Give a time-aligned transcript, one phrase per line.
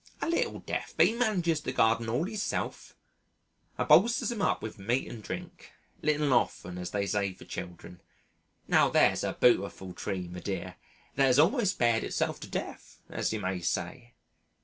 [0.19, 2.95] A little deaf, but he manages the garden all 'eesulf,
[3.77, 7.45] I bolsters 'un up wi' meat and drink little and often as they zay for
[7.45, 8.01] children....
[8.67, 10.77] Now there's a bootifull tree, me dear,
[11.17, 14.15] that 'as almost beared itself to death, as you may say."